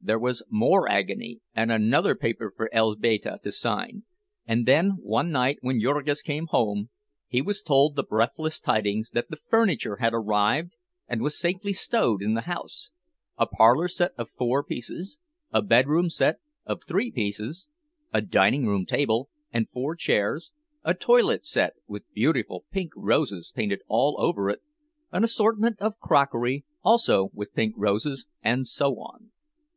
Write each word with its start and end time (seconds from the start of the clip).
There 0.00 0.18
was 0.18 0.44
more 0.48 0.88
agony 0.88 1.40
and 1.54 1.70
another 1.70 2.14
paper 2.16 2.52
for 2.56 2.70
Elzbieta 2.72 3.38
to 3.42 3.52
sign, 3.52 4.04
and 4.46 4.66
then 4.66 4.96
one 5.00 5.30
night 5.30 5.58
when 5.60 5.80
Jurgis 5.80 6.22
came 6.22 6.46
home, 6.48 6.90
he 7.28 7.40
was 7.40 7.62
told 7.62 7.94
the 7.94 8.04
breathless 8.04 8.58
tidings 8.60 9.10
that 9.10 9.28
the 9.28 9.36
furniture 9.36 9.96
had 9.96 10.12
arrived 10.12 10.72
and 11.08 11.20
was 11.20 11.38
safely 11.38 11.72
stowed 11.72 12.20
in 12.22 12.34
the 12.34 12.42
house: 12.42 12.90
a 13.38 13.46
parlor 13.46 13.86
set 13.88 14.12
of 14.16 14.30
four 14.30 14.62
pieces, 14.64 15.18
a 15.52 15.62
bedroom 15.62 16.10
set 16.10 16.38
of 16.64 16.82
three 16.82 17.10
pieces, 17.10 17.68
a 18.12 18.20
dining 18.20 18.66
room 18.66 18.84
table 18.84 19.30
and 19.52 19.68
four 19.68 19.94
chairs, 19.96 20.52
a 20.84 20.94
toilet 20.94 21.44
set 21.46 21.74
with 21.86 22.12
beautiful 22.12 22.64
pink 22.72 22.92
roses 22.96 23.52
painted 23.54 23.80
all 23.88 24.16
over 24.20 24.48
it, 24.48 24.62
an 25.12 25.22
assortment 25.24 25.80
of 25.80 25.98
crockery, 26.00 26.64
also 26.84 27.30
with 27.32 27.54
pink 27.54 27.74
roses—and 27.76 28.66
so 28.66 28.94
on. 28.96 29.30